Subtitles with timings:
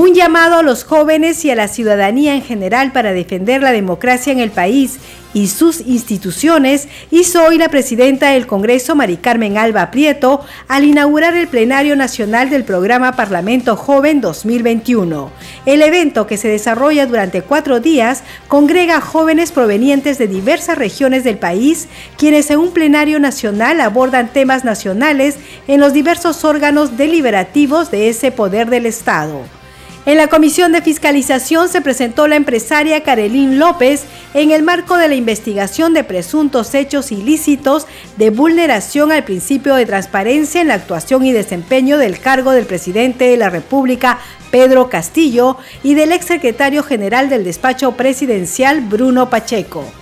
[0.00, 4.32] Un llamado a los jóvenes y a la ciudadanía en general para defender la democracia
[4.32, 4.98] en el país
[5.34, 11.36] y sus instituciones hizo hoy la presidenta del Congreso, Mari Carmen Alba Prieto, al inaugurar
[11.36, 15.30] el plenario nacional del programa Parlamento Joven 2021.
[15.66, 21.36] El evento, que se desarrolla durante cuatro días, congrega jóvenes provenientes de diversas regiones del
[21.36, 25.36] país, quienes en un plenario nacional abordan temas nacionales
[25.68, 29.59] en los diversos órganos deliberativos de ese poder del Estado.
[30.06, 35.08] En la Comisión de Fiscalización se presentó la empresaria Carolín López en el marco de
[35.08, 41.26] la investigación de presuntos hechos ilícitos de vulneración al principio de transparencia en la actuación
[41.26, 44.18] y desempeño del cargo del presidente de la República,
[44.50, 49.99] Pedro Castillo, y del exsecretario general del despacho presidencial, Bruno Pacheco.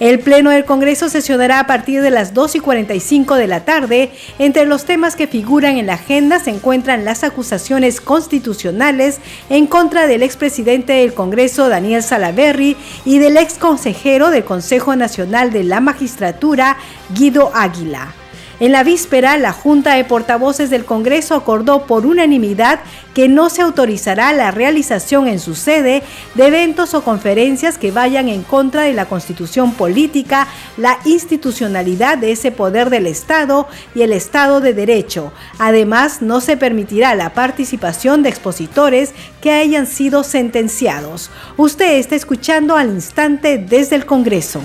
[0.00, 4.12] El Pleno del Congreso sesionará a partir de las 2 y 45 de la tarde.
[4.38, 9.18] Entre los temas que figuran en la agenda se encuentran las acusaciones constitucionales
[9.50, 15.52] en contra del expresidente del Congreso, Daniel Salaverry, y del ex consejero del Consejo Nacional
[15.52, 16.76] de la Magistratura,
[17.14, 18.14] Guido Águila.
[18.60, 22.80] En la víspera, la Junta de Portavoces del Congreso acordó por unanimidad
[23.14, 26.02] que no se autorizará la realización en su sede
[26.34, 32.32] de eventos o conferencias que vayan en contra de la constitución política, la institucionalidad de
[32.32, 35.32] ese poder del Estado y el Estado de Derecho.
[35.60, 41.30] Además, no se permitirá la participación de expositores que hayan sido sentenciados.
[41.56, 44.62] Usted está escuchando al instante desde el Congreso.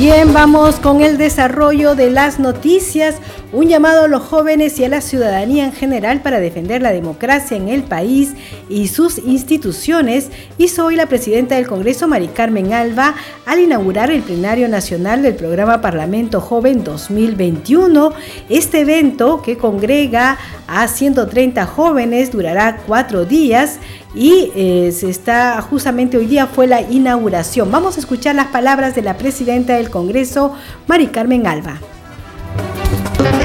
[0.00, 3.16] Bien, vamos con el desarrollo de las noticias.
[3.52, 7.56] Un llamado a los jóvenes y a la ciudadanía en general para defender la democracia
[7.56, 8.34] en el país
[8.68, 13.16] y sus instituciones hizo hoy la presidenta del Congreso, Mari Carmen Alba,
[13.46, 18.12] al inaugurar el plenario nacional del programa Parlamento Joven 2021.
[18.48, 23.80] Este evento, que congrega a 130 jóvenes, durará cuatro días
[24.14, 27.72] y eh, se está justamente hoy día fue la inauguración.
[27.72, 30.54] Vamos a escuchar las palabras de la presidenta del Congreso,
[30.86, 31.80] Mari Carmen Alba.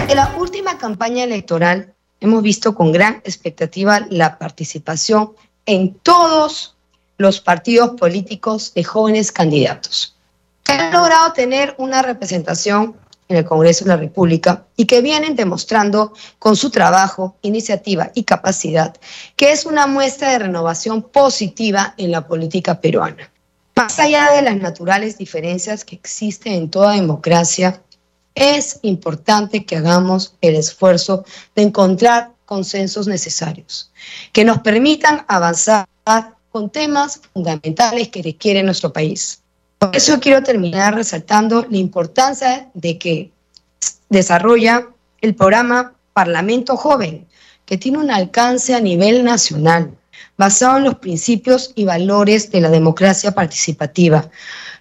[0.07, 5.31] En la última campaña electoral hemos visto con gran expectativa la participación
[5.65, 6.75] en todos
[7.17, 10.15] los partidos políticos de jóvenes candidatos
[10.63, 12.95] que han logrado tener una representación
[13.29, 18.23] en el Congreso de la República y que vienen demostrando con su trabajo, iniciativa y
[18.23, 18.95] capacidad
[19.35, 23.31] que es una muestra de renovación positiva en la política peruana.
[23.75, 27.81] Más allá de las naturales diferencias que existen en toda democracia,
[28.35, 31.25] es importante que hagamos el esfuerzo
[31.55, 33.91] de encontrar consensos necesarios
[34.31, 35.87] que nos permitan avanzar
[36.51, 39.41] con temas fundamentales que requiere nuestro país.
[39.79, 43.31] Por eso quiero terminar resaltando la importancia de que
[44.09, 44.87] desarrolla
[45.21, 47.25] el programa Parlamento Joven,
[47.65, 49.91] que tiene un alcance a nivel nacional,
[50.37, 54.29] basado en los principios y valores de la democracia participativa,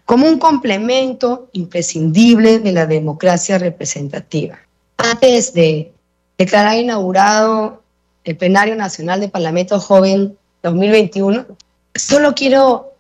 [0.04, 4.58] como un complemento imprescindible de la democracia representativa.
[4.96, 5.92] Antes de
[6.36, 7.82] declarar inaugurado
[8.24, 11.46] el Plenario Nacional de Parlamento Joven 2021,
[11.94, 12.92] solo quiero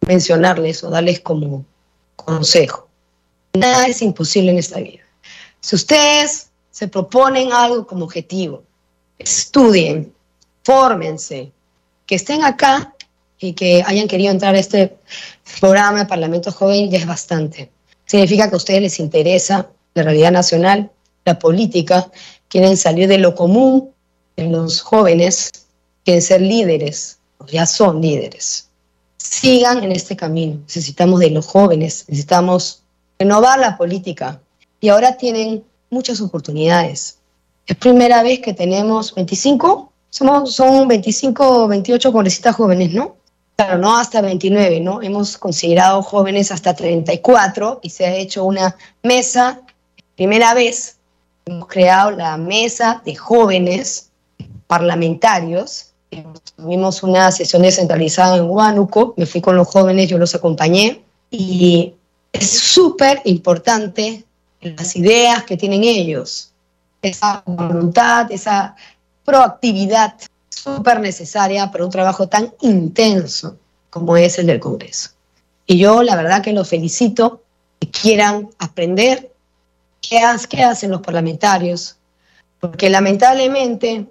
[0.00, 1.64] mencionarles o darles como
[2.16, 2.88] consejo.
[3.54, 5.02] Nada es imposible en esta vida.
[5.60, 8.62] Si ustedes se proponen algo como objetivo,
[9.18, 10.12] estudien,
[10.62, 11.52] fórmense,
[12.06, 12.94] que estén acá
[13.38, 14.96] y que hayan querido entrar a este
[15.60, 17.70] programa de Parlamento Joven ya es bastante.
[18.06, 20.90] Significa que a ustedes les interesa la realidad nacional,
[21.24, 22.10] la política,
[22.48, 23.90] quieren salir de lo común
[24.36, 25.50] en los jóvenes,
[26.04, 28.66] quieren ser líderes, o ya son líderes
[29.30, 30.58] sigan en este camino.
[30.66, 32.82] Necesitamos de los jóvenes, necesitamos
[33.18, 34.40] renovar la política
[34.80, 37.18] y ahora tienen muchas oportunidades.
[37.66, 43.16] Es primera vez que tenemos 25, somos, son 25 28 congresistas jóvenes, ¿no?
[43.56, 45.02] Claro, no hasta 29, ¿no?
[45.02, 49.62] Hemos considerado jóvenes hasta 34 y se ha hecho una mesa,
[50.14, 50.98] primera vez,
[51.46, 54.10] hemos creado la mesa de jóvenes
[54.66, 55.94] parlamentarios
[56.56, 61.94] Tuvimos una sesión descentralizada en Huánuco, me fui con los jóvenes, yo los acompañé y
[62.32, 64.24] es súper importante
[64.60, 66.52] las ideas que tienen ellos,
[67.02, 68.74] esa voluntad, esa
[69.24, 70.14] proactividad,
[70.66, 73.56] súper necesaria para un trabajo tan intenso
[73.88, 75.10] como es el del Congreso.
[75.64, 77.42] Y yo la verdad que los felicito
[77.78, 79.30] que quieran aprender
[80.02, 81.96] qué, qué hacen los parlamentarios,
[82.58, 84.06] porque lamentablemente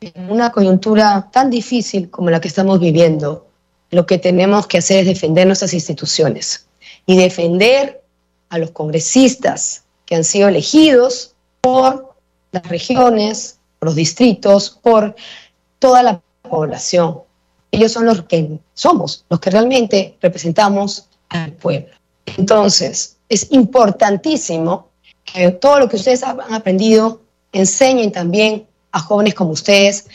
[0.00, 3.46] en una coyuntura tan difícil como la que estamos viviendo,
[3.90, 6.66] lo que tenemos que hacer es defender nuestras instituciones
[7.04, 8.02] y defender
[8.50, 12.14] a los congresistas que han sido elegidos por
[12.52, 15.16] las regiones, por los distritos, por
[15.86, 17.20] toda la población.
[17.70, 21.94] Ellos son los que somos, los que realmente representamos al pueblo.
[22.36, 24.88] Entonces, es importantísimo
[25.24, 27.20] que todo lo que ustedes han aprendido
[27.52, 30.08] enseñen también a jóvenes como ustedes,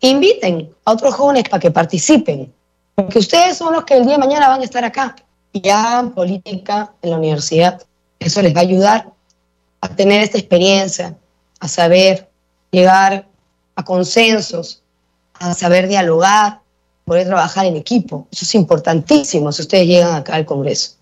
[0.00, 2.52] inviten a otros jóvenes para que participen,
[2.96, 5.14] porque ustedes son los que el día de mañana van a estar acá
[5.52, 7.80] y hagan política en la universidad.
[8.18, 9.12] Eso les va a ayudar
[9.80, 11.16] a tener esta experiencia,
[11.60, 12.28] a saber
[12.72, 13.28] llegar
[13.76, 14.80] a consensos,
[15.50, 16.60] a saber dialogar,
[17.04, 18.26] poder trabajar en equipo.
[18.30, 20.92] Eso es importantísimo si ustedes llegan acá al Congreso.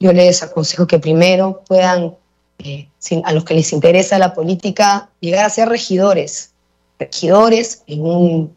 [0.00, 2.14] Yo les aconsejo que primero puedan,
[2.58, 2.88] eh,
[3.24, 6.52] a los que les interesa la política, llegar a ser regidores,
[6.98, 8.56] regidores en, un,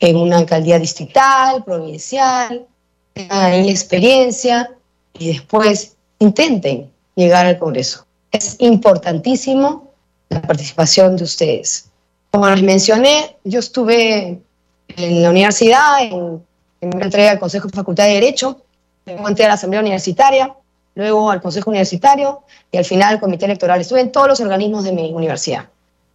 [0.00, 2.66] en una alcaldía distrital, provincial,
[3.14, 4.70] tengan ahí experiencia
[5.18, 8.06] y después intenten llegar al Congreso.
[8.30, 9.90] Es importantísimo
[10.28, 11.90] la participación de ustedes.
[12.30, 14.40] Como les mencioné, yo estuve
[14.96, 16.42] en la universidad, en,
[16.80, 18.62] en entrega al Consejo de Facultad de Derecho,
[19.06, 20.54] luego entré a la Asamblea Universitaria,
[20.94, 22.40] luego al Consejo Universitario
[22.70, 23.80] y al final al Comité Electoral.
[23.80, 25.68] Estuve en todos los organismos de mi universidad.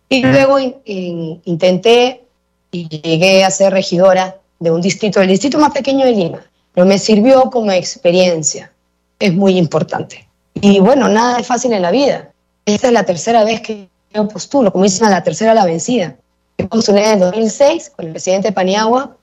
[0.09, 2.24] Y luego intenté
[2.71, 6.41] y llegué a ser regidora de un distrito, el distrito más pequeño de Lima,
[6.73, 8.71] pero me sirvió como experiencia.
[9.19, 10.27] Es muy importante.
[10.53, 12.31] Y bueno, nada es fácil en la vida.
[12.65, 16.15] Esta es la tercera vez que yo postulo, como dicen, a la tercera la vencida.
[16.57, 19.15] Yo postulé en el 2006 con el presidente Paniagua,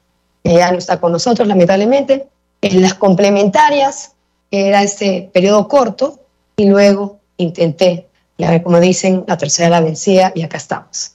[0.43, 2.29] que ya no está con nosotros, lamentablemente,
[2.61, 4.13] en las complementarias,
[4.51, 6.21] que era este periodo corto,
[6.57, 8.09] y luego intenté,
[8.39, 11.13] ya como dicen, la tercera la vencida, y acá estamos.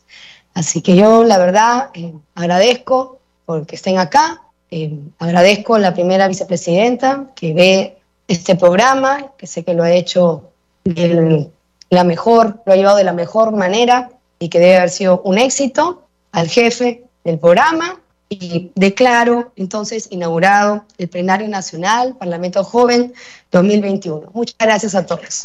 [0.53, 5.93] Así que yo, la verdad, eh, agradezco por que estén acá, eh, agradezco a la
[5.93, 10.49] primera vicepresidenta que ve este programa, que sé que lo ha hecho
[11.89, 15.37] la mejor, lo ha llevado de la mejor manera y que debe haber sido un
[15.37, 17.99] éxito al jefe del programa
[18.29, 23.13] y declaro entonces inaugurado el Plenario Nacional Parlamento Joven
[23.51, 24.31] 2021.
[24.33, 25.41] Muchas gracias a todos.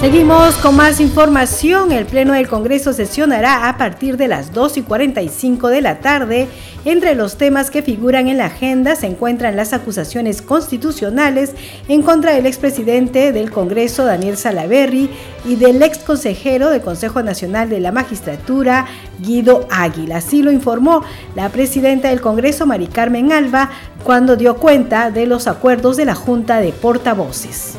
[0.00, 1.90] Seguimos con más información.
[1.90, 6.48] El Pleno del Congreso sesionará a partir de las 2 y 45 de la tarde.
[6.84, 11.54] Entre los temas que figuran en la agenda se encuentran las acusaciones constitucionales
[11.88, 15.08] en contra del expresidente del Congreso, Daniel Salaverry,
[15.46, 18.84] y del ex consejero del Consejo Nacional de la Magistratura,
[19.18, 20.18] Guido Águila.
[20.18, 21.04] Así lo informó
[21.34, 23.70] la presidenta del Congreso, Mari Carmen Alba,
[24.04, 27.78] cuando dio cuenta de los acuerdos de la Junta de Portavoces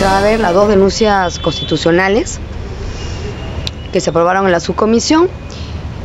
[0.00, 2.40] se va a ver las dos denuncias constitucionales
[3.92, 5.28] que se aprobaron en la subcomisión,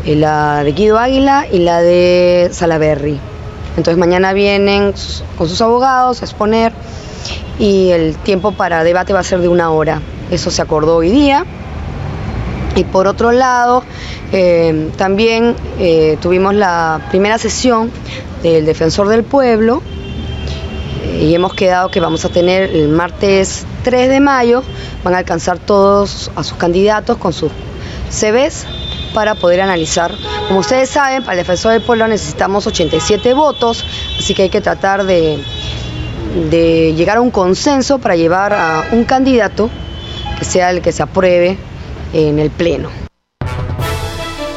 [0.03, 3.17] eh, la de Guido Águila y la de Salaberry.
[3.77, 4.93] Entonces mañana vienen
[5.37, 6.73] con sus abogados a exponer
[7.57, 10.01] y el tiempo para debate va a ser de una hora.
[10.29, 11.45] Eso se acordó hoy día.
[12.75, 13.81] Y por otro lado,
[14.33, 17.89] eh, también eh, tuvimos la primera sesión
[18.43, 19.81] del Defensor del Pueblo
[21.19, 24.63] y hemos quedado que vamos a tener el martes 3 de mayo,
[25.03, 27.51] van a alcanzar todos a sus candidatos con sus
[28.09, 28.65] CVs
[29.13, 30.13] para poder analizar.
[30.47, 33.85] Como ustedes saben, para el defensor del pueblo necesitamos 87 votos,
[34.19, 35.39] así que hay que tratar de,
[36.49, 39.69] de llegar a un consenso para llevar a un candidato
[40.37, 41.57] que sea el que se apruebe
[42.13, 43.04] en el Pleno.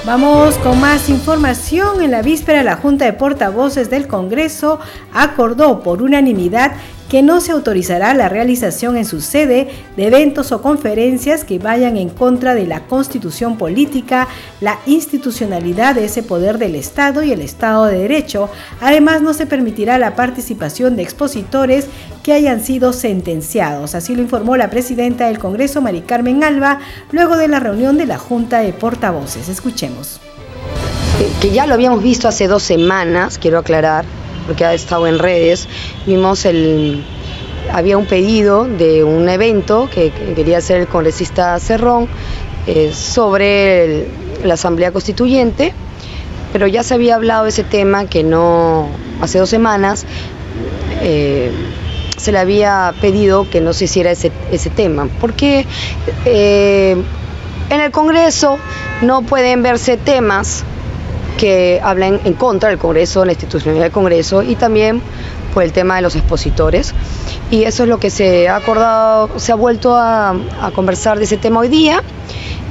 [0.09, 2.01] Vamos con más información.
[2.03, 4.81] En la víspera, la Junta de Portavoces del Congreso
[5.13, 6.73] acordó por unanimidad
[7.09, 11.97] que no se autorizará la realización en su sede de eventos o conferencias que vayan
[11.97, 14.29] en contra de la constitución política,
[14.61, 18.51] la institucionalidad de ese poder del Estado y el Estado de Derecho.
[18.81, 21.87] Además, no se permitirá la participación de expositores
[22.23, 23.95] que hayan sido sentenciados.
[23.95, 28.07] Así lo informó la presidenta del Congreso, Mari Carmen Alba, luego de la reunión de
[28.07, 29.49] la Junta de Portavoces.
[29.49, 30.21] Escuchemos.
[31.41, 34.05] Que ya lo habíamos visto hace dos semanas, quiero aclarar,
[34.49, 35.69] porque ha estado en redes,
[36.07, 37.05] vimos el,
[37.71, 42.09] había un pedido de un evento que, quería hacer el congresista Cerrón
[42.67, 44.09] eh, sobre
[44.43, 45.75] la Asamblea Constituyente,
[46.51, 48.89] pero ya se había hablado de ese tema que no,
[49.21, 50.07] hace dos semanas,
[51.03, 51.53] eh,
[52.17, 54.31] se le había pedido que no se hiciera ese,
[54.75, 55.67] tema, porque
[56.25, 56.97] eh,
[57.69, 58.59] en el Congreso
[59.03, 60.65] no pueden verse temas
[61.39, 65.01] que hablan en contra del Congreso, la institucionalidad del Congreso y también
[65.55, 66.95] por el tema de los expositores.
[67.51, 70.37] Y eso es lo que se ha acordado, se ha vuelto a,
[70.75, 72.03] conversar de ese tema hoy día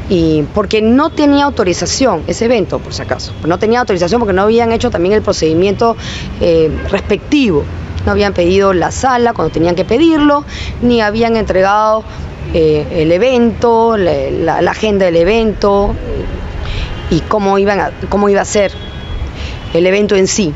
[0.09, 3.33] y porque no tenía autorización ese evento, por si acaso.
[3.45, 5.97] No tenía autorización porque no habían hecho también el procedimiento
[6.39, 7.63] eh, respectivo.
[8.05, 10.45] No habían pedido la sala cuando tenían que pedirlo,
[10.81, 12.03] ni habían entregado
[12.53, 15.93] eh, el evento, la, agenda del evento
[17.09, 18.71] y cómo, iban cómo iba a ser
[19.73, 20.53] el evento en sí.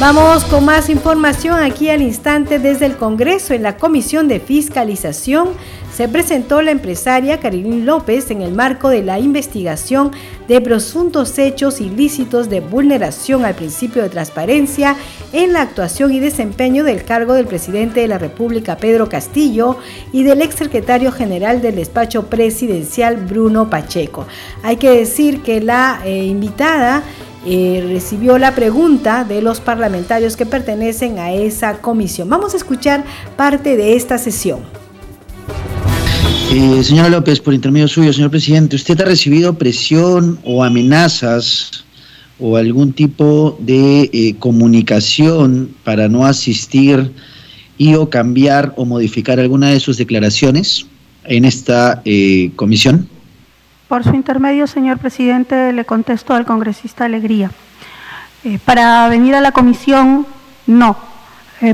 [0.00, 5.50] Vamos con más información aquí al instante desde el Congreso en la Comisión de Fiscalización
[5.94, 10.10] se presentó la empresaria Carilín López en el marco de la investigación
[10.48, 14.96] de presuntos hechos ilícitos de vulneración al principio de transparencia
[15.32, 19.78] en la actuación y desempeño del cargo del presidente de la República Pedro Castillo
[20.12, 24.26] y del exsecretario general del despacho presidencial Bruno Pacheco.
[24.64, 27.04] Hay que decir que la eh, invitada
[27.46, 32.28] eh, recibió la pregunta de los parlamentarios que pertenecen a esa comisión.
[32.28, 33.04] Vamos a escuchar
[33.36, 34.83] parte de esta sesión.
[36.56, 41.84] Eh, señora López, por intermedio suyo, señor presidente, ¿usted ha recibido presión o amenazas
[42.38, 47.10] o algún tipo de eh, comunicación para no asistir
[47.76, 50.86] y o cambiar o modificar alguna de sus declaraciones
[51.24, 53.08] en esta eh, comisión?
[53.88, 57.50] Por su intermedio, señor presidente, le contesto al congresista Alegría.
[58.64, 60.24] para venir a la comisión,
[60.68, 60.96] no,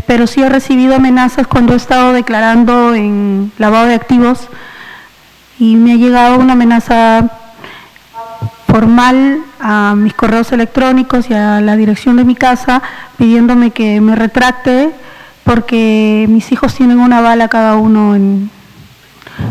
[0.06, 4.48] pero sí he recibido amenazas cuando he estado declarando en lavado de activos
[5.60, 7.28] y me ha llegado una amenaza
[8.66, 12.82] formal a mis correos electrónicos y a la dirección de mi casa
[13.18, 14.90] pidiéndome que me retracte
[15.44, 18.50] porque mis hijos tienen una bala cada uno en...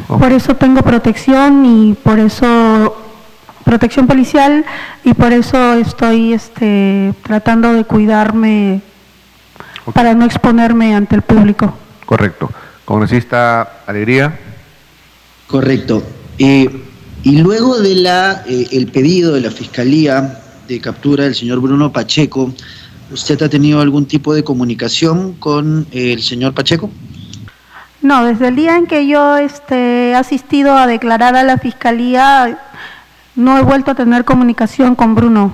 [0.08, 3.06] Por eso tengo protección y por eso
[3.64, 4.66] protección policial
[5.04, 8.82] y por eso estoy este, tratando de cuidarme
[9.94, 11.74] para no exponerme ante el público.
[12.06, 12.50] Correcto.
[12.86, 14.49] Congresista Alegría.
[15.50, 16.04] Correcto.
[16.38, 16.70] Eh,
[17.24, 21.92] y luego de la, eh, el pedido de la Fiscalía de captura del señor Bruno
[21.92, 22.54] Pacheco,
[23.12, 26.92] ¿usted ha tenido algún tipo de comunicación con el señor Pacheco?
[28.04, 32.60] No, desde el día en que yo este, he asistido a declarar a la Fiscalía,
[33.36, 35.52] no he vuelto a tener comunicación con Bruno.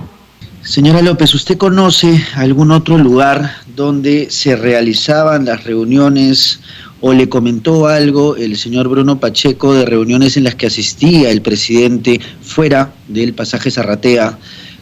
[0.60, 6.60] Señora López, ¿usted conoce algún otro lugar donde se realizaban las reuniones
[7.00, 11.42] o le comentó algo el señor Bruno Pacheco de reuniones en las que asistía el
[11.42, 14.38] presidente fuera del pasaje Zarratea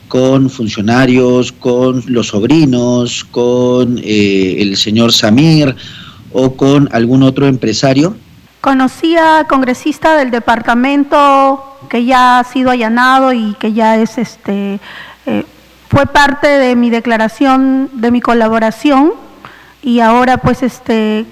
[0.08, 5.74] con funcionarios, con los sobrinos, con eh, el señor Samir
[6.32, 8.16] o con algún otro empresario?
[8.60, 14.80] Conocía congresista del departamento que ya ha sido allanado y que ya es este
[15.26, 15.44] eh,
[15.88, 19.12] fue parte de mi declaración de mi colaboración
[19.82, 21.26] y ahora pues este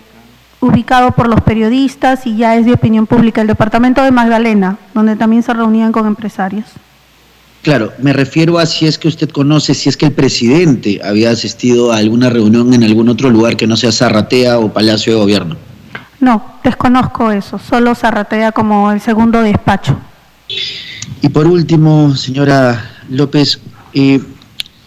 [0.62, 5.16] ubicado por los periodistas y ya es de opinión pública, el departamento de Magdalena, donde
[5.16, 6.64] también se reunían con empresarios.
[7.62, 11.30] Claro, me refiero a si es que usted conoce, si es que el presidente había
[11.30, 15.18] asistido a alguna reunión en algún otro lugar que no sea Zarratea o Palacio de
[15.18, 15.56] Gobierno.
[16.20, 19.96] No, desconozco eso, solo Zarratea como el segundo despacho.
[21.20, 23.60] Y por último, señora López,
[23.94, 24.20] eh,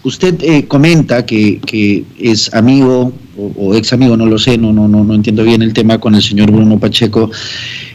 [0.05, 4.87] Usted eh, comenta que, que, es amigo o, ex amigo, no lo sé, no, no,
[4.87, 7.29] no, no entiendo bien el tema con el señor Bruno Pacheco.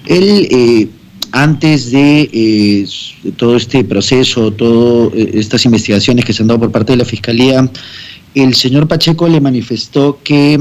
[0.07, 0.89] Él, eh,
[1.33, 2.87] antes de, eh,
[3.37, 7.71] todo este proceso, todas estas investigaciones que se han dado por parte de la Fiscalía,
[8.35, 10.59] el señor Pacheco le manifestó que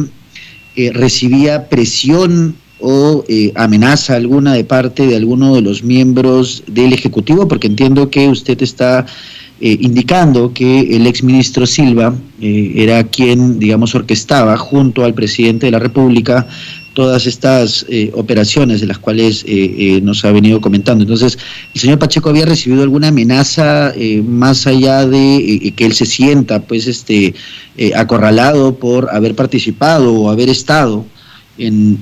[0.94, 3.24] recibía presión o
[3.56, 8.62] amenaza alguna de parte de alguno de los miembros del Ejecutivo, porque entiendo que usted
[8.62, 9.06] está
[9.62, 15.74] eh, indicando que el exministro Silva eh, era quien, digamos, orquestaba junto al presidente de
[15.74, 16.48] la República
[16.94, 19.46] todas estas eh, operaciones de las cuales
[20.02, 21.04] nos ha venido comentando.
[21.04, 21.38] Entonces,
[21.74, 23.94] ¿el señor Pacheco había recibido alguna amenaza
[24.26, 27.36] más allá de que él se sienta, pues, este,
[27.96, 31.06] acorralado por haber participado o haber estado
[31.60, 32.00] en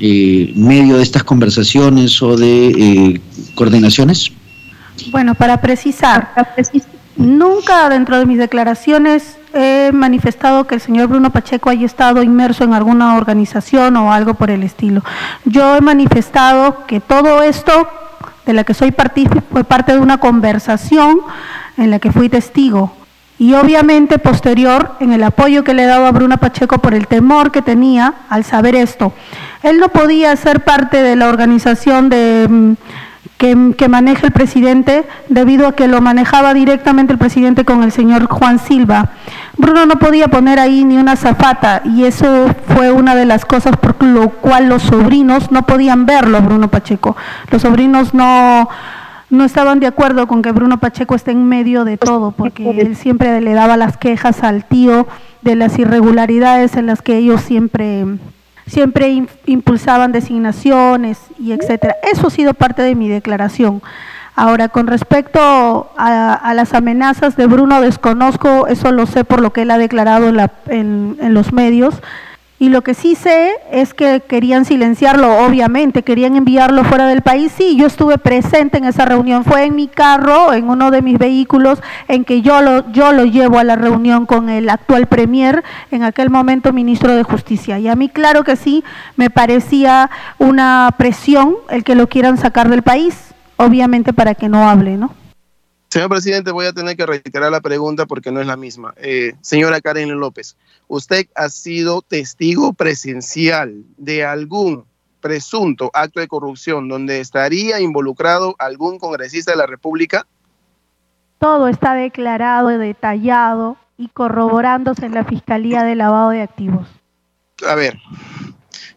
[0.56, 3.20] medio de estas conversaciones o de
[3.56, 4.32] coordinaciones?
[5.12, 11.08] Bueno, para precisar, para precisar Nunca dentro de mis declaraciones he manifestado que el señor
[11.08, 15.02] Bruno Pacheco haya estado inmerso en alguna organización o algo por el estilo.
[15.44, 17.90] Yo he manifestado que todo esto
[18.46, 21.22] de la que soy partícipe fue parte de una conversación
[21.76, 22.94] en la que fui testigo
[23.40, 27.52] y obviamente posterior en el apoyo que le dado a Bruno Pacheco por el temor
[27.52, 29.14] que tenía al saber esto.
[29.64, 32.74] Él no podía ser parte de la organización de mm,
[33.38, 37.92] que, que, maneja el presidente debido a que lo manejaba directamente el presidente con el
[37.92, 39.12] señor Juan Silva.
[39.58, 43.78] Bruno no podía poner ahí ni una zafata y eso fue una de las cosas
[43.78, 47.16] por lo cual los sobrinos no podían verlo, Bruno Pacheco.
[47.52, 48.68] Los sobrinos no,
[49.30, 52.96] no estaban de acuerdo con que Bruno Pacheco esté en medio de todo, porque él
[52.96, 55.08] siempre le daba las quejas al tío
[55.42, 58.06] de las irregularidades en las que ellos siempre
[58.68, 61.96] siempre impulsaban designaciones y etcétera.
[62.12, 63.82] Eso ha sido parte de mi declaración.
[64.36, 69.64] Ahora, con respecto a, las amenazas de Bruno, desconozco, eso lo sé por lo que
[69.64, 71.96] él ha declarado en, en los medios,
[72.60, 77.52] y lo que sí sé es que querían silenciarlo, obviamente, querían enviarlo fuera del país.
[77.56, 79.44] Sí, yo estuve presente en esa reunión.
[79.44, 83.26] Fue en mi carro, en uno de mis vehículos, en que yo lo, yo lo
[83.26, 87.78] llevo a la reunión con el actual premier, en aquel momento ministro de Justicia.
[87.78, 88.84] Y a mí, claro que sí,
[89.18, 90.10] me parecía
[90.40, 95.12] una presión el que lo quieran sacar del país, obviamente para que no hable, ¿no?
[95.90, 98.94] Señor presidente, voy a tener que reiterar la pregunta porque no es la misma.
[98.98, 104.86] Eh, señora Karen López, ¿usted ha sido testigo presencial de algún
[105.22, 110.28] presunto acto de corrupción donde estaría involucrado algún congresista de la República?
[111.40, 116.88] Todo está declarado, detallado y corroborándose en la Fiscalía de Lavado de Activos.
[117.66, 117.98] A ver,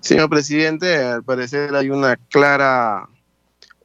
[0.01, 3.09] señor presidente, al parecer hay una clara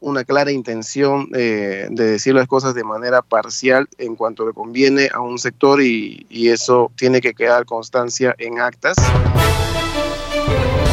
[0.06, 5.10] una clara intención eh, de decir las cosas de manera parcial en cuanto le conviene
[5.12, 8.96] a un sector y, y eso tiene que quedar constancia en actas.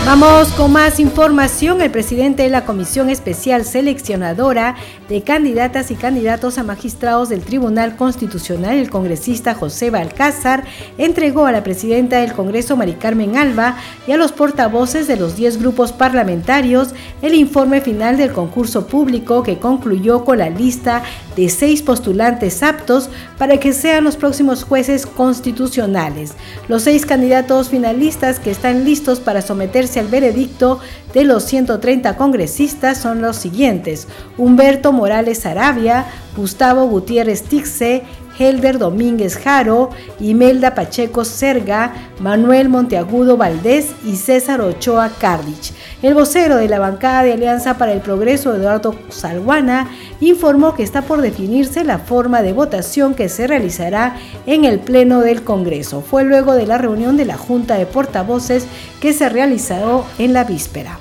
[0.04, 1.80] Vamos con más información.
[1.80, 4.74] El presidente de la Comisión Especial Seleccionadora
[5.08, 10.64] de Candidatas y Candidatos a Magistrados del Tribunal Constitucional, el congresista José Balcázar,
[10.98, 13.76] entregó a la presidenta del Congreso, Mari Carmen Alba,
[14.08, 19.44] y a los portavoces de los 10 grupos parlamentarios el informe final del concurso público
[19.44, 21.04] que concluyó con la lista
[21.36, 26.32] de seis postulantes aptos para que sean los próximos jueces constitucionales.
[26.68, 30.80] Los seis candidatos finalistas que están listos para someterse al veredicto
[31.14, 38.02] de los 130 congresistas son los siguientes: Humberto Morales Arabia, Gustavo Gutiérrez Tixe,
[38.38, 39.90] Helder Domínguez Jaro,
[40.20, 45.72] Imelda Pacheco Serga, Manuel Monteagudo Valdés y César Ochoa Cardich.
[46.02, 49.88] El vocero de la bancada de Alianza para el Progreso, Eduardo Salguana,
[50.20, 54.16] informó que está por definirse la forma de votación que se realizará
[54.46, 56.00] en el Pleno del Congreso.
[56.00, 58.66] Fue luego de la reunión de la Junta de Portavoces
[59.00, 60.98] que se realizó en la víspera.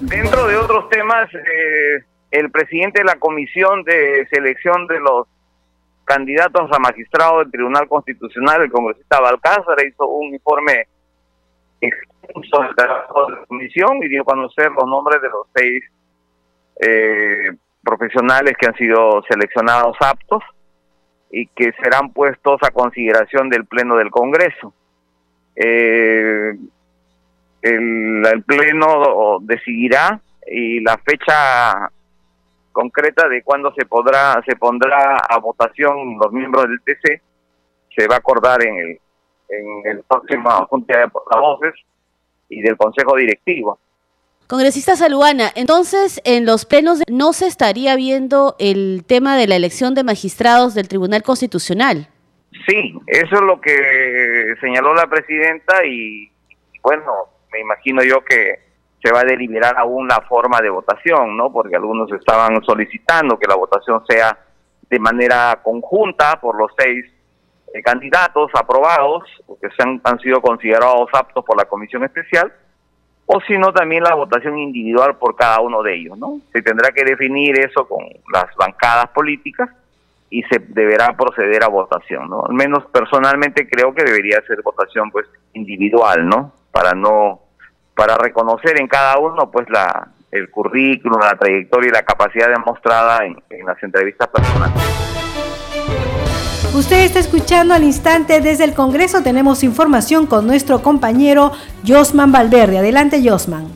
[0.00, 5.26] Dentro de otros temas, eh, el presidente de la Comisión de Selección de los
[6.06, 10.86] candidatos a magistrado del Tribunal Constitucional, el congresista Balcázar, hizo un informe
[11.80, 13.06] extenso de la
[13.46, 15.84] comisión y dio a conocer los nombres de los seis
[16.80, 17.50] eh,
[17.82, 20.42] profesionales que han sido seleccionados aptos
[21.30, 24.72] y que serán puestos a consideración del Pleno del Congreso.
[25.56, 26.56] Eh,
[27.62, 31.90] el Pleno decidirá y la fecha
[32.76, 37.22] concreta de cuándo se podrá se pondrá a votación los miembros del TC
[37.96, 39.00] se va a acordar en el
[39.48, 41.74] en el próximo junta de portavoces
[42.48, 43.78] y del consejo directivo.
[44.48, 49.94] Congresista Saluana, entonces en los plenos no se estaría viendo el tema de la elección
[49.94, 52.08] de magistrados del Tribunal Constitucional.
[52.68, 56.30] Sí, eso es lo que señaló la presidenta y
[56.82, 57.12] bueno,
[57.52, 58.65] me imagino yo que
[59.02, 61.52] se va a deliberar aún la forma de votación, ¿no?
[61.52, 64.38] Porque algunos estaban solicitando que la votación sea
[64.88, 67.04] de manera conjunta por los seis
[67.74, 69.24] eh, candidatos aprobados,
[69.60, 72.52] que se han, han sido considerados aptos por la comisión especial,
[73.26, 76.40] o si no también la votación individual por cada uno de ellos, ¿no?
[76.52, 79.68] Se tendrá que definir eso con las bancadas políticas
[80.30, 82.44] y se deberá proceder a votación, ¿no?
[82.46, 86.52] Al menos personalmente creo que debería ser votación pues individual, ¿no?
[86.70, 87.45] Para no
[87.96, 93.24] para reconocer en cada uno pues la el currículum, la trayectoria y la capacidad demostrada
[93.24, 94.76] en, en las entrevistas personales.
[96.74, 99.22] Usted está escuchando al instante desde el Congreso.
[99.22, 101.52] Tenemos información con nuestro compañero
[101.86, 102.78] Josman Valverde.
[102.78, 103.66] Adelante, Josman.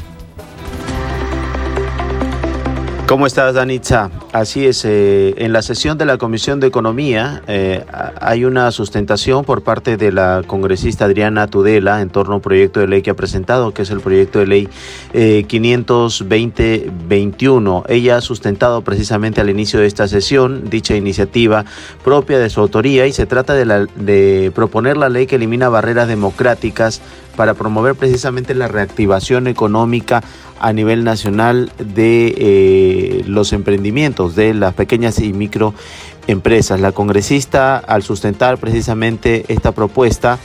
[3.07, 4.11] ¿Cómo estás, Danitza?
[4.33, 7.85] Así es, eh, en la sesión de la Comisión de Economía eh,
[8.21, 12.87] hay una sustentación por parte de la congresista Adriana Tudela en torno a proyecto de
[12.87, 14.69] ley que ha presentado, que es el proyecto de ley
[15.15, 17.87] eh, 520-21.
[17.89, 21.65] Ella ha sustentado precisamente al inicio de esta sesión dicha iniciativa
[22.05, 27.03] propia de su autoría y se trata de proponer la ley que elimina barreras democráticas
[27.41, 30.23] para promover precisamente la reactivación económica
[30.61, 36.81] a nivel nacional de eh, los emprendimientos de las pequeñas y microempresas.
[36.81, 40.39] La congresista, al sustentar precisamente esta propuesta,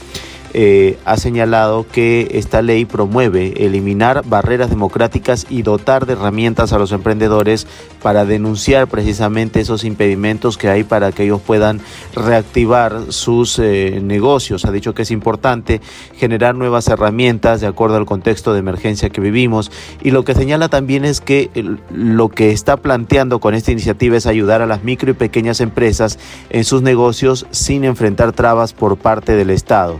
[0.58, 6.78] eh, ha señalado que esta ley promueve eliminar barreras democráticas y dotar de herramientas a
[6.78, 7.66] los emprendedores
[8.00, 11.82] para denunciar precisamente esos impedimentos que hay para que ellos puedan
[12.14, 14.64] reactivar sus eh, negocios.
[14.64, 15.82] Ha dicho que es importante
[16.16, 19.70] generar nuevas herramientas de acuerdo al contexto de emergencia que vivimos
[20.02, 21.50] y lo que señala también es que
[21.92, 26.18] lo que está planteando con esta iniciativa es ayudar a las micro y pequeñas empresas
[26.48, 29.98] en sus negocios sin enfrentar trabas por parte del Estado.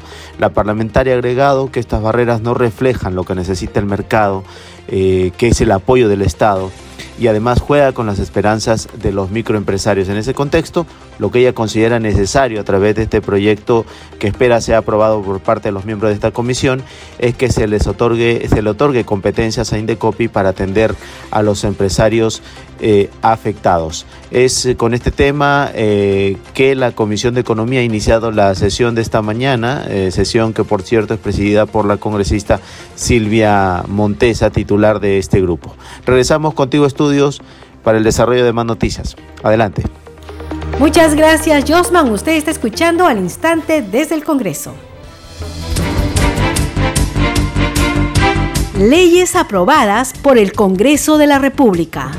[0.50, 4.44] Parlamentaria ha agregado que estas barreras no reflejan lo que necesita el mercado,
[4.88, 6.70] eh, que es el apoyo del Estado
[7.18, 10.08] y además juega con las esperanzas de los microempresarios.
[10.08, 10.86] En ese contexto,
[11.18, 13.86] lo que ella considera necesario a través de este proyecto
[14.18, 16.82] que espera sea aprobado por parte de los miembros de esta comisión
[17.18, 20.94] es que se les otorgue, se le otorgue competencias a Indecopi para atender
[21.30, 22.42] a los empresarios
[22.80, 24.06] eh, afectados.
[24.30, 28.94] Es eh, con este tema eh, que la Comisión de Economía ha iniciado la sesión
[28.94, 32.60] de esta mañana, sesión que por cierto es presidida por la congresista
[32.94, 35.74] Silvia Montesa, titular de este grupo.
[36.04, 37.40] Regresamos contigo, estudios,
[37.82, 39.16] para el desarrollo de más noticias.
[39.42, 39.82] Adelante.
[40.78, 42.10] Muchas gracias, Josman.
[42.10, 44.74] Usted está escuchando al instante desde el Congreso.
[48.78, 52.10] Leyes aprobadas por el Congreso de la República.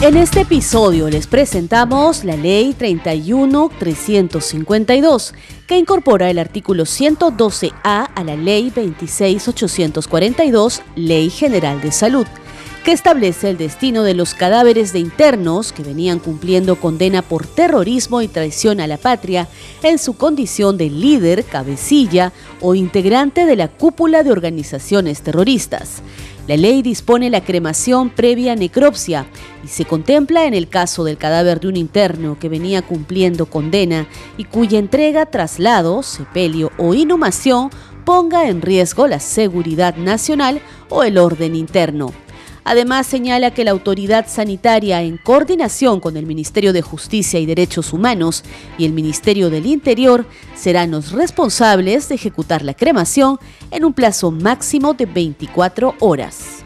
[0.00, 5.34] En este episodio les presentamos la Ley 31352,
[5.66, 12.28] que incorpora el artículo 112A a la Ley 26842, Ley General de Salud,
[12.84, 18.22] que establece el destino de los cadáveres de internos que venían cumpliendo condena por terrorismo
[18.22, 19.48] y traición a la patria
[19.82, 26.02] en su condición de líder, cabecilla o integrante de la cúpula de organizaciones terroristas.
[26.48, 29.26] La ley dispone la cremación previa necropsia
[29.62, 34.06] y se contempla en el caso del cadáver de un interno que venía cumpliendo condena
[34.38, 37.68] y cuya entrega, traslado, sepelio o inhumación
[38.06, 42.14] ponga en riesgo la seguridad nacional o el orden interno.
[42.68, 47.94] Además, señala que la autoridad sanitaria, en coordinación con el Ministerio de Justicia y Derechos
[47.94, 48.44] Humanos
[48.76, 53.38] y el Ministerio del Interior, serán los responsables de ejecutar la cremación
[53.70, 56.62] en un plazo máximo de 24 horas.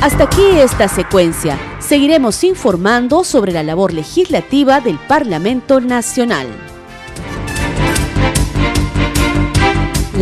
[0.00, 1.58] Hasta aquí esta secuencia.
[1.80, 6.71] Seguiremos informando sobre la labor legislativa del Parlamento Nacional.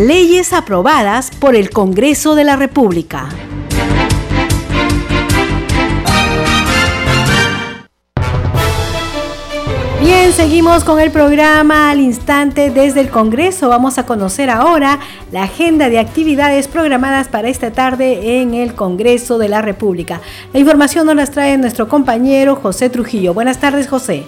[0.07, 3.29] Leyes aprobadas por el Congreso de la República.
[10.01, 13.69] Bien, seguimos con el programa al instante desde el Congreso.
[13.69, 14.99] Vamos a conocer ahora
[15.33, 20.23] la agenda de actividades programadas para esta tarde en el Congreso de la República.
[20.55, 23.35] La información nos la trae nuestro compañero José Trujillo.
[23.35, 24.25] Buenas tardes, José.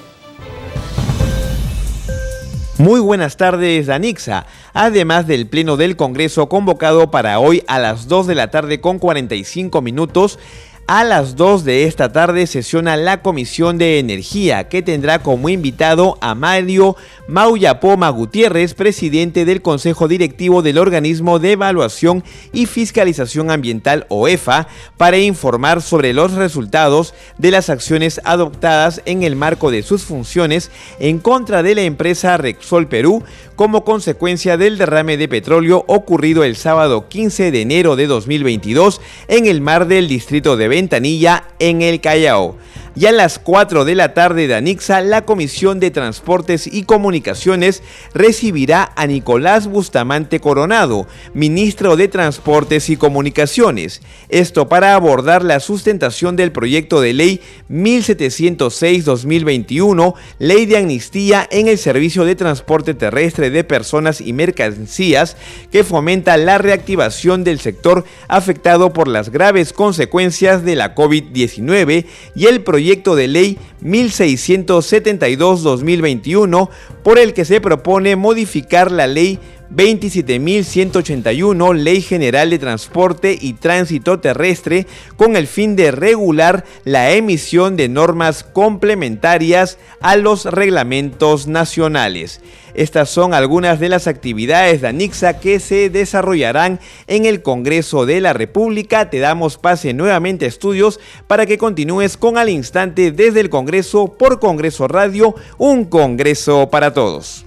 [2.83, 4.45] Muy buenas tardes, Danixa.
[4.73, 8.99] Además del Pleno del Congreso convocado para hoy a las 2 de la tarde con
[8.99, 10.41] 45 minutos,
[10.87, 16.19] a las 2 de esta tarde sesiona la Comisión de Energía, que tendrá como invitado
[16.21, 16.97] a Mario
[17.29, 24.67] Mauyapoma Gutiérrez, presidente del Consejo Directivo del Organismo de Evaluación y Fiscalización Ambiental OEFA,
[24.97, 30.71] para informar sobre los resultados de las acciones adoptadas en el marco de sus funciones
[30.99, 33.23] en contra de la empresa Rexol Perú
[33.55, 39.47] como consecuencia del derrame de petróleo ocurrido el sábado 15 de enero de 2022 en
[39.47, 42.57] el mar del distrito de Ventanilla, en el Callao.
[42.95, 47.83] Y a las 4 de la tarde de Anixa, la Comisión de Transportes y Comunicaciones
[48.13, 54.03] recibirá a Nicolás Bustamante Coronado, ministro de Transportes y Comunicaciones.
[54.29, 61.79] Esto para abordar la sustentación del proyecto de ley 1706-2021, Ley de Amnistía en el
[61.79, 65.39] Servicio de Transporte Terrestre de Personas y Mercancías,
[65.71, 72.47] que fomenta la reactivación del sector afectado por las graves consecuencias de la COVID-19 y
[72.47, 76.69] el proyecto proyecto de ley 1672-2021
[77.05, 79.39] por el que se propone modificar la ley
[79.75, 87.77] 27.181, Ley General de Transporte y Tránsito Terrestre, con el fin de regular la emisión
[87.77, 92.43] de normas complementarias a los reglamentos nacionales.
[92.75, 98.21] Estas son algunas de las actividades de ANIXA que se desarrollarán en el Congreso de
[98.21, 99.11] la República.
[99.11, 104.15] Te damos pase nuevamente a estudios para que continúes con al instante desde el Congreso
[104.19, 107.45] por Congreso Radio, un Congreso para todos.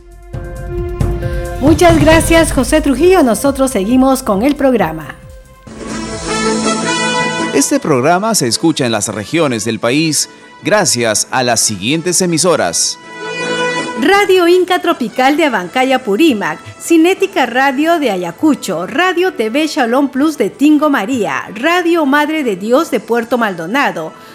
[1.65, 3.23] Muchas gracias José Trujillo.
[3.23, 5.15] Nosotros seguimos con el programa.
[7.55, 10.29] Este programa se escucha en las regiones del país
[10.61, 12.99] gracias a las siguientes emisoras.
[13.99, 20.51] Radio Inca Tropical de Abancaya Purímac, Cinética Radio de Ayacucho, Radio TV Shalom Plus de
[20.51, 24.13] Tingo María, Radio Madre de Dios de Puerto Maldonado,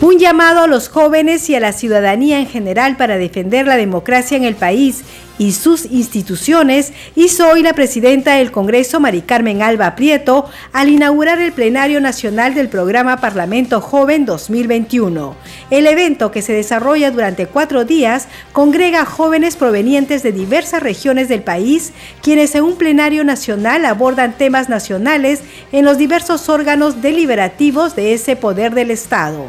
[0.00, 4.36] Un llamado a los jóvenes y a la ciudadanía en general para defender la democracia
[4.36, 5.02] en el país
[5.38, 11.40] y sus instituciones hizo hoy la presidenta del Congreso, Mari Carmen Alba Prieto, al inaugurar
[11.40, 15.34] el plenario nacional del programa Parlamento Joven 2021.
[15.70, 21.42] El evento, que se desarrolla durante cuatro días, congrega jóvenes provenientes de diversas regiones del
[21.42, 25.40] país, quienes en un plenario nacional abordan temas nacionales
[25.72, 29.48] en los diversos órganos deliberativos de ese poder del Estado.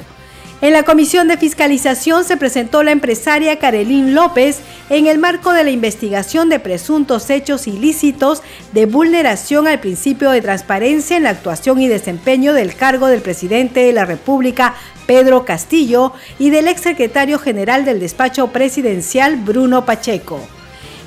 [0.61, 5.63] En la Comisión de Fiscalización se presentó la empresaria Carolín López en el marco de
[5.63, 8.43] la investigación de presuntos hechos ilícitos
[8.73, 13.79] de vulneración al principio de transparencia en la actuación y desempeño del cargo del presidente
[13.79, 14.75] de la República,
[15.07, 20.58] Pedro Castillo, y del exsecretario general del despacho presidencial, Bruno Pacheco.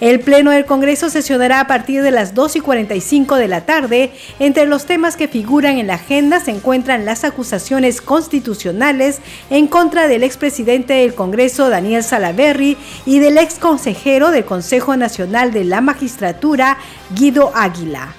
[0.02, 4.10] El Pleno del Congreso sesionará a partir de las 2 y 45 de la tarde.
[4.40, 10.08] Entre los temas que figuran en la agenda se encuentran las acusaciones constitucionales en contra
[10.08, 15.80] del expresidente del Congreso, Daniel Salaverry, y del ex consejero del Consejo Nacional de la
[15.80, 16.78] Magistratura,
[17.14, 18.12] Guido Águila.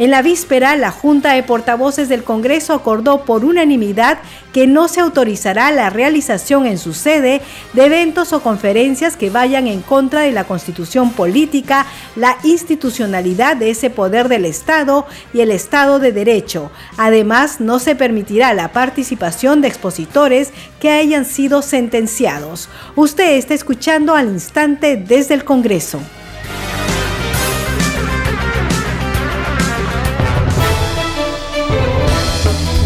[0.00, 4.16] En la víspera, la Junta de Portavoces del Congreso acordó por unanimidad
[4.54, 7.42] que no se autorizará la realización en su sede
[7.74, 11.84] de eventos o conferencias que vayan en contra de la constitución política,
[12.16, 16.70] la institucionalidad de ese poder del Estado y el Estado de Derecho.
[16.96, 20.48] Además, no se permitirá la participación de expositores
[20.80, 22.70] que hayan sido sentenciados.
[22.96, 26.00] Usted está escuchando al instante desde el Congreso.